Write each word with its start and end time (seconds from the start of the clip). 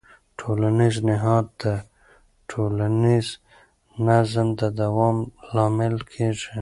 ټولنیز 0.39 0.95
نهاد 1.09 1.45
د 1.61 1.63
ټولنیز 2.49 3.27
نظم 4.05 4.47
د 4.59 4.61
دوام 4.79 5.17
لامل 5.55 5.95
کېږي. 6.11 6.49